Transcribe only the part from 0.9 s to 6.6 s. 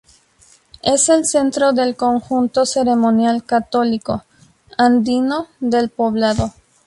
el centro del conjunto ceremonial católico andino del poblado.